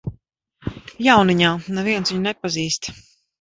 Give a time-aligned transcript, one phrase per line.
[1.07, 2.91] Jauniņā, neviens viņu nepazīst.